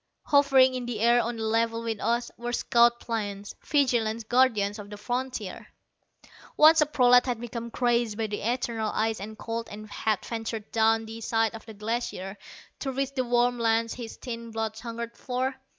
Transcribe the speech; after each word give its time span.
Hovering 0.23 0.73
in 0.73 0.87
the 0.87 0.99
air, 0.99 1.21
on 1.21 1.37
a 1.37 1.43
level 1.43 1.83
with 1.83 1.99
us, 2.01 2.31
were 2.35 2.53
scout 2.53 2.99
planes, 3.01 3.53
vigilant 3.63 4.27
guardians 4.27 4.79
of 4.79 4.89
the 4.89 4.97
frontier. 4.97 5.67
Once 6.57 6.81
a 6.81 6.87
prolat 6.87 7.27
had 7.27 7.39
become 7.39 7.69
crazed 7.69 8.17
by 8.17 8.25
the 8.25 8.41
eternal 8.41 8.91
ice 8.95 9.19
and 9.19 9.37
cold, 9.37 9.67
and 9.69 9.87
had 9.87 10.25
ventured 10.25 10.71
down 10.71 11.05
the 11.05 11.21
side 11.21 11.53
of 11.53 11.67
the 11.67 11.75
Glacier, 11.75 12.35
to 12.79 12.91
reach 12.91 13.13
the 13.13 13.23
warm 13.23 13.59
lands 13.59 13.93
his 13.93 14.15
thin 14.17 14.49
blood 14.49 14.75
hungered 14.79 15.15
for. 15.15 15.53